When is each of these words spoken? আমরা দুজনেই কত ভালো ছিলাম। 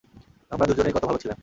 আমরা 0.51 0.65
দুজনেই 0.67 0.93
কত 0.93 1.03
ভালো 1.05 1.19
ছিলাম। 1.19 1.37